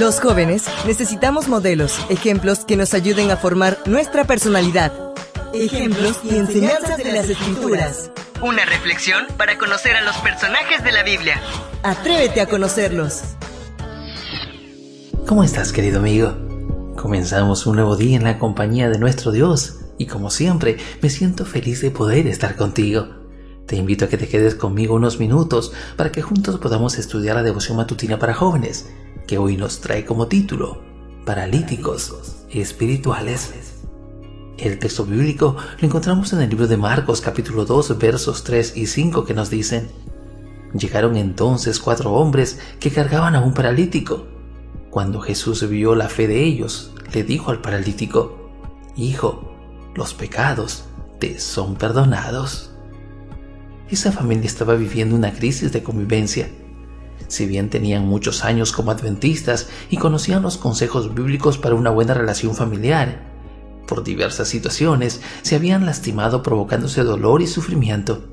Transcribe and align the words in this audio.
Los 0.00 0.20
jóvenes 0.20 0.64
necesitamos 0.86 1.48
modelos, 1.48 1.98
ejemplos 2.08 2.64
que 2.64 2.76
nos 2.76 2.94
ayuden 2.94 3.30
a 3.30 3.36
formar 3.36 3.76
nuestra 3.84 4.24
personalidad. 4.24 4.90
Ejemplos 5.52 6.18
y 6.24 6.36
enseñanzas 6.36 6.96
de 6.96 7.12
las 7.12 7.28
escrituras. 7.28 8.10
Una 8.40 8.64
reflexión 8.64 9.26
para 9.36 9.58
conocer 9.58 9.94
a 9.94 10.00
los 10.00 10.16
personajes 10.16 10.82
de 10.82 10.92
la 10.92 11.02
Biblia. 11.02 11.40
Atrévete 11.82 12.40
a 12.40 12.46
conocerlos. 12.46 13.20
¿Cómo 15.26 15.44
estás, 15.44 15.72
querido 15.72 15.98
amigo? 15.98 16.34
Comenzamos 16.96 17.66
un 17.66 17.76
nuevo 17.76 17.94
día 17.94 18.16
en 18.16 18.24
la 18.24 18.38
compañía 18.38 18.88
de 18.88 18.98
nuestro 18.98 19.30
Dios 19.30 19.80
y 19.98 20.06
como 20.06 20.30
siempre 20.30 20.78
me 21.02 21.10
siento 21.10 21.44
feliz 21.44 21.82
de 21.82 21.90
poder 21.90 22.26
estar 22.26 22.56
contigo. 22.56 23.21
Te 23.72 23.78
invito 23.78 24.04
a 24.04 24.08
que 24.08 24.18
te 24.18 24.28
quedes 24.28 24.54
conmigo 24.54 24.96
unos 24.96 25.18
minutos 25.18 25.72
para 25.96 26.12
que 26.12 26.20
juntos 26.20 26.58
podamos 26.58 26.98
estudiar 26.98 27.36
la 27.36 27.42
devoción 27.42 27.78
matutina 27.78 28.18
para 28.18 28.34
jóvenes, 28.34 28.90
que 29.26 29.38
hoy 29.38 29.56
nos 29.56 29.80
trae 29.80 30.04
como 30.04 30.26
título 30.28 30.82
Paralíticos 31.24 32.14
Espirituales. 32.50 33.80
El 34.58 34.78
texto 34.78 35.06
bíblico 35.06 35.56
lo 35.80 35.88
encontramos 35.88 36.34
en 36.34 36.42
el 36.42 36.50
libro 36.50 36.66
de 36.66 36.76
Marcos 36.76 37.22
capítulo 37.22 37.64
2 37.64 37.96
versos 37.96 38.44
3 38.44 38.76
y 38.76 38.86
5 38.88 39.24
que 39.24 39.32
nos 39.32 39.48
dicen, 39.48 39.88
Llegaron 40.74 41.16
entonces 41.16 41.80
cuatro 41.80 42.12
hombres 42.12 42.60
que 42.78 42.90
cargaban 42.90 43.34
a 43.34 43.40
un 43.40 43.54
paralítico. 43.54 44.26
Cuando 44.90 45.18
Jesús 45.18 45.66
vio 45.66 45.94
la 45.94 46.10
fe 46.10 46.26
de 46.26 46.44
ellos, 46.44 46.92
le 47.14 47.24
dijo 47.24 47.50
al 47.50 47.62
paralítico, 47.62 48.50
Hijo, 48.96 49.50
los 49.94 50.12
pecados 50.12 50.84
te 51.18 51.40
son 51.40 51.76
perdonados. 51.76 52.71
Esa 53.92 54.10
familia 54.10 54.46
estaba 54.46 54.74
viviendo 54.74 55.14
una 55.14 55.34
crisis 55.34 55.70
de 55.70 55.82
convivencia. 55.82 56.48
Si 57.28 57.44
bien 57.44 57.68
tenían 57.68 58.08
muchos 58.08 58.42
años 58.42 58.72
como 58.72 58.90
adventistas 58.90 59.68
y 59.90 59.98
conocían 59.98 60.40
los 60.40 60.56
consejos 60.56 61.14
bíblicos 61.14 61.58
para 61.58 61.74
una 61.74 61.90
buena 61.90 62.14
relación 62.14 62.54
familiar, 62.54 63.30
por 63.86 64.02
diversas 64.02 64.48
situaciones 64.48 65.20
se 65.42 65.56
habían 65.56 65.84
lastimado 65.84 66.42
provocándose 66.42 67.02
dolor 67.02 67.42
y 67.42 67.46
sufrimiento. 67.46 68.24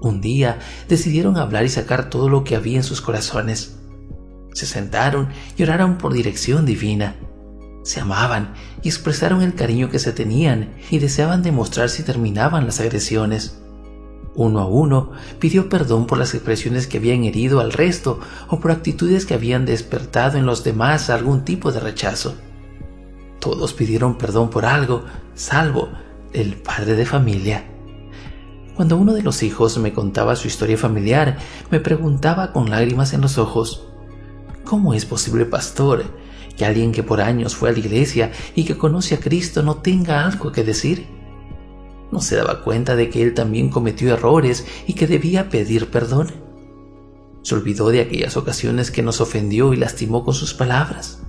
Un 0.00 0.20
día 0.20 0.60
decidieron 0.88 1.38
hablar 1.38 1.64
y 1.64 1.70
sacar 1.70 2.08
todo 2.08 2.28
lo 2.28 2.44
que 2.44 2.54
había 2.54 2.76
en 2.76 2.84
sus 2.84 3.00
corazones. 3.00 3.80
Se 4.52 4.64
sentaron 4.64 5.30
y 5.56 5.64
oraron 5.64 5.98
por 5.98 6.12
dirección 6.12 6.64
divina. 6.64 7.16
Se 7.82 7.98
amaban 7.98 8.54
y 8.84 8.88
expresaron 8.90 9.42
el 9.42 9.56
cariño 9.56 9.90
que 9.90 9.98
se 9.98 10.12
tenían 10.12 10.72
y 10.88 11.00
deseaban 11.00 11.42
demostrar 11.42 11.90
si 11.90 12.04
terminaban 12.04 12.64
las 12.64 12.78
agresiones. 12.78 13.58
Uno 14.38 14.60
a 14.60 14.66
uno 14.66 15.10
pidió 15.40 15.68
perdón 15.68 16.06
por 16.06 16.16
las 16.16 16.32
expresiones 16.32 16.86
que 16.86 16.98
habían 16.98 17.24
herido 17.24 17.58
al 17.58 17.72
resto 17.72 18.20
o 18.46 18.60
por 18.60 18.70
actitudes 18.70 19.26
que 19.26 19.34
habían 19.34 19.66
despertado 19.66 20.38
en 20.38 20.46
los 20.46 20.62
demás 20.62 21.10
algún 21.10 21.44
tipo 21.44 21.72
de 21.72 21.80
rechazo. 21.80 22.36
Todos 23.40 23.72
pidieron 23.72 24.16
perdón 24.16 24.48
por 24.48 24.64
algo, 24.64 25.02
salvo 25.34 25.88
el 26.32 26.54
padre 26.54 26.94
de 26.94 27.04
familia. 27.04 27.64
Cuando 28.76 28.96
uno 28.96 29.12
de 29.12 29.22
los 29.22 29.42
hijos 29.42 29.76
me 29.78 29.92
contaba 29.92 30.36
su 30.36 30.46
historia 30.46 30.78
familiar, 30.78 31.38
me 31.72 31.80
preguntaba 31.80 32.52
con 32.52 32.70
lágrimas 32.70 33.14
en 33.14 33.22
los 33.22 33.38
ojos, 33.38 33.88
¿cómo 34.62 34.94
es 34.94 35.04
posible, 35.04 35.46
pastor, 35.46 36.04
que 36.56 36.64
alguien 36.64 36.92
que 36.92 37.02
por 37.02 37.20
años 37.20 37.56
fue 37.56 37.70
a 37.70 37.72
la 37.72 37.80
iglesia 37.80 38.30
y 38.54 38.62
que 38.62 38.78
conoce 38.78 39.16
a 39.16 39.20
Cristo 39.20 39.64
no 39.64 39.78
tenga 39.78 40.24
algo 40.24 40.52
que 40.52 40.62
decir? 40.62 41.17
¿No 42.10 42.20
se 42.20 42.36
daba 42.36 42.62
cuenta 42.62 42.96
de 42.96 43.10
que 43.10 43.22
él 43.22 43.34
también 43.34 43.68
cometió 43.68 44.12
errores 44.12 44.66
y 44.86 44.94
que 44.94 45.06
debía 45.06 45.50
pedir 45.50 45.90
perdón? 45.90 46.32
¿Se 47.42 47.54
olvidó 47.54 47.90
de 47.90 48.00
aquellas 48.00 48.36
ocasiones 48.36 48.90
que 48.90 49.02
nos 49.02 49.20
ofendió 49.20 49.72
y 49.72 49.76
lastimó 49.76 50.24
con 50.24 50.34
sus 50.34 50.54
palabras? 50.54 51.22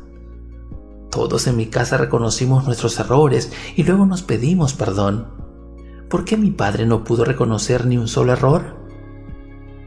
Todos 1.12 1.48
en 1.48 1.58
mi 1.58 1.66
casa 1.66 1.98
reconocimos 1.98 2.66
nuestros 2.66 3.00
errores 3.00 3.52
y 3.76 3.84
luego 3.84 4.06
nos 4.06 4.22
pedimos 4.22 4.74
perdón. 4.74 5.28
¿Por 6.10 6.24
qué 6.26 6.38
mi 6.38 6.52
padre 6.52 6.86
no 6.86 7.04
pudo 7.04 7.26
reconocer 7.26 7.86
ni 7.86 7.98
un 7.98 8.08
solo 8.08 8.34
error? 8.34 8.78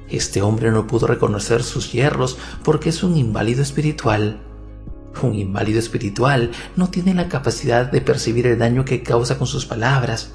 Este 0.09 0.43
hombre 0.43 0.71
no 0.71 0.87
pudo 0.87 1.07
reconocer 1.07 1.63
sus 1.63 1.93
hierros 1.93 2.37
porque 2.63 2.91
es 2.91 3.03
un 3.03 3.17
inválido 3.17 3.63
espiritual. 3.63 4.43
Un 5.23 5.35
inválido 5.35 5.79
espiritual 5.79 6.51
no 6.77 6.89
tiene 6.89 7.15
la 7.15 7.29
capacidad 7.29 7.91
de 7.91 8.01
percibir 8.01 8.47
el 8.47 8.59
daño 8.59 8.85
que 8.85 9.03
causa 9.03 9.39
con 9.39 9.47
sus 9.47 9.65
palabras, 9.65 10.35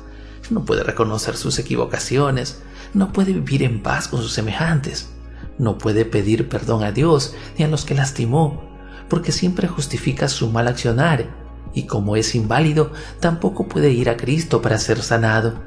no 0.49 0.65
puede 0.65 0.83
reconocer 0.83 1.35
sus 1.35 1.59
equivocaciones, 1.59 2.61
no 2.93 3.11
puede 3.11 3.33
vivir 3.33 3.63
en 3.63 3.81
paz 3.81 4.07
con 4.07 4.21
sus 4.21 4.33
semejantes, 4.33 5.09
no 5.57 5.77
puede 5.77 6.05
pedir 6.05 6.49
perdón 6.49 6.83
a 6.83 6.91
Dios 6.91 7.35
ni 7.57 7.65
a 7.65 7.67
los 7.67 7.85
que 7.85 7.95
lastimó, 7.95 8.63
porque 9.09 9.31
siempre 9.31 9.67
justifica 9.67 10.27
su 10.27 10.49
mal 10.49 10.67
accionar, 10.67 11.47
y 11.73 11.83
como 11.85 12.15
es 12.15 12.33
inválido, 12.35 12.91
tampoco 13.19 13.67
puede 13.67 13.91
ir 13.91 14.09
a 14.09 14.17
Cristo 14.17 14.61
para 14.61 14.77
ser 14.77 15.01
sanado. 15.01 15.61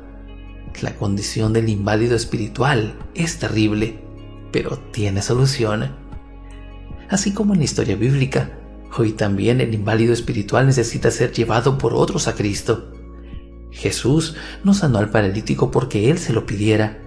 La 0.82 0.96
condición 0.96 1.52
del 1.52 1.68
inválido 1.68 2.16
espiritual 2.16 2.98
es 3.14 3.38
terrible, 3.38 4.02
pero 4.50 4.78
tiene 4.78 5.22
solución. 5.22 5.94
Así 7.08 7.32
como 7.32 7.52
en 7.52 7.60
la 7.60 7.64
historia 7.64 7.96
bíblica, 7.96 8.52
hoy 8.96 9.12
también 9.12 9.60
el 9.60 9.74
inválido 9.74 10.12
espiritual 10.12 10.66
necesita 10.66 11.10
ser 11.10 11.32
llevado 11.32 11.76
por 11.76 11.94
otros 11.94 12.28
a 12.28 12.34
Cristo. 12.34 12.92
Jesús 13.70 14.34
no 14.64 14.74
sanó 14.74 14.98
al 14.98 15.10
paralítico 15.10 15.70
porque 15.70 16.10
él 16.10 16.18
se 16.18 16.32
lo 16.32 16.46
pidiera, 16.46 16.98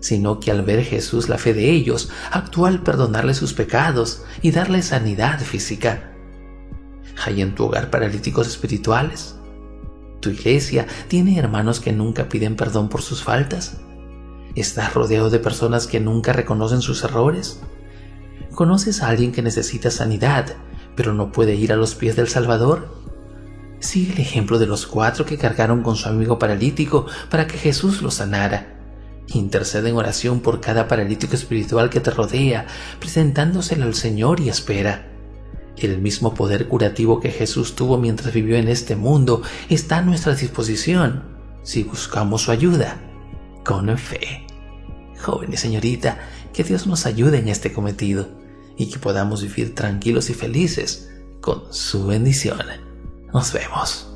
sino 0.00 0.40
que 0.40 0.50
al 0.50 0.62
ver 0.62 0.84
Jesús 0.84 1.28
la 1.28 1.38
fe 1.38 1.54
de 1.54 1.70
ellos, 1.70 2.10
actuó 2.30 2.66
al 2.66 2.82
perdonarle 2.82 3.34
sus 3.34 3.52
pecados 3.52 4.24
y 4.42 4.50
darle 4.50 4.82
sanidad 4.82 5.40
física. 5.40 6.12
¿Hay 7.24 7.42
en 7.42 7.54
tu 7.54 7.64
hogar 7.64 7.90
paralíticos 7.90 8.46
espirituales? 8.46 9.36
¿Tu 10.20 10.30
iglesia 10.30 10.86
tiene 11.08 11.38
hermanos 11.38 11.80
que 11.80 11.92
nunca 11.92 12.28
piden 12.28 12.56
perdón 12.56 12.88
por 12.88 13.02
sus 13.02 13.22
faltas? 13.22 13.78
¿Estás 14.54 14.94
rodeado 14.94 15.30
de 15.30 15.38
personas 15.38 15.86
que 15.86 16.00
nunca 16.00 16.32
reconocen 16.32 16.80
sus 16.80 17.04
errores? 17.04 17.60
¿Conoces 18.54 19.02
a 19.02 19.08
alguien 19.08 19.32
que 19.32 19.42
necesita 19.42 19.90
sanidad, 19.90 20.56
pero 20.96 21.12
no 21.12 21.30
puede 21.30 21.54
ir 21.54 21.72
a 21.72 21.76
los 21.76 21.94
pies 21.94 22.16
del 22.16 22.28
Salvador? 22.28 22.97
Sigue 23.80 24.12
el 24.12 24.20
ejemplo 24.20 24.58
de 24.58 24.66
los 24.66 24.86
cuatro 24.86 25.24
que 25.24 25.38
cargaron 25.38 25.82
con 25.82 25.96
su 25.96 26.08
amigo 26.08 26.38
paralítico 26.38 27.06
para 27.30 27.46
que 27.46 27.58
Jesús 27.58 28.02
lo 28.02 28.10
sanara. 28.10 28.74
Intercede 29.28 29.90
en 29.90 29.96
oración 29.96 30.40
por 30.40 30.60
cada 30.60 30.88
paralítico 30.88 31.34
espiritual 31.34 31.90
que 31.90 32.00
te 32.00 32.10
rodea, 32.10 32.66
presentándoselo 32.98 33.84
al 33.84 33.94
Señor 33.94 34.40
y 34.40 34.48
espera. 34.48 35.06
El 35.76 36.00
mismo 36.00 36.34
poder 36.34 36.66
curativo 36.66 37.20
que 37.20 37.30
Jesús 37.30 37.76
tuvo 37.76 37.98
mientras 37.98 38.34
vivió 38.34 38.56
en 38.56 38.68
este 38.68 38.96
mundo 38.96 39.42
está 39.68 39.98
a 39.98 40.02
nuestra 40.02 40.34
disposición 40.34 41.22
si 41.62 41.84
buscamos 41.84 42.42
su 42.42 42.50
ayuda 42.50 42.98
con 43.64 43.96
fe. 43.96 44.46
Joven 45.20 45.56
señorita, 45.56 46.18
que 46.52 46.64
Dios 46.64 46.86
nos 46.86 47.06
ayude 47.06 47.38
en 47.38 47.48
este 47.48 47.72
cometido 47.72 48.28
y 48.76 48.88
que 48.88 48.98
podamos 48.98 49.42
vivir 49.42 49.74
tranquilos 49.74 50.30
y 50.30 50.34
felices 50.34 51.10
con 51.40 51.72
su 51.72 52.06
bendición. 52.06 52.87
Nos 53.32 53.52
vemos. 53.52 54.06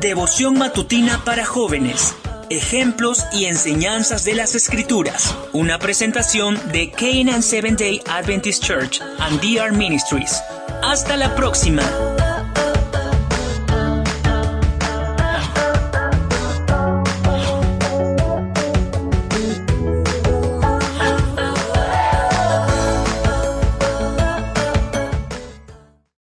Devoción 0.00 0.56
matutina 0.58 1.22
para 1.24 1.44
jóvenes. 1.44 2.14
Ejemplos 2.48 3.24
y 3.32 3.44
enseñanzas 3.44 4.24
de 4.24 4.34
las 4.34 4.54
Escrituras. 4.54 5.36
Una 5.52 5.78
presentación 5.78 6.58
de 6.72 6.90
Canaan 6.90 7.42
Seventh 7.42 7.78
Day 7.78 8.02
Adventist 8.08 8.64
Church 8.64 9.00
and 9.18 9.40
DR 9.40 9.72
Ministries. 9.72 10.42
Hasta 10.82 11.16
la 11.16 11.34
próxima. 11.36 11.82